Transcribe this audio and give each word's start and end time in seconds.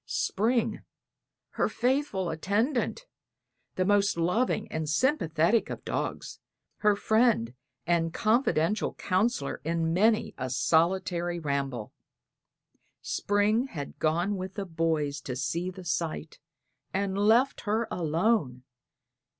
Spring 0.07 0.81
her 1.51 1.69
faithful 1.69 2.31
attendant, 2.31 3.05
the 3.75 3.85
most 3.85 4.17
loving 4.17 4.67
and 4.71 4.89
sympathetic 4.89 5.69
of 5.69 5.85
dogs, 5.85 6.39
her 6.77 6.95
friend 6.95 7.53
and 7.85 8.11
confidential 8.11 8.95
counselor 8.95 9.61
in 9.63 9.93
many 9.93 10.33
a 10.39 10.49
solitary 10.49 11.37
ramble 11.39 11.93
Spring 13.03 13.67
had 13.67 13.99
gone 13.99 14.37
with 14.37 14.55
the 14.55 14.65
boys 14.65 15.21
to 15.21 15.35
see 15.35 15.69
the 15.69 15.85
sight, 15.85 16.39
and 16.91 17.15
left 17.15 17.61
her 17.61 17.87
alone. 17.91 18.63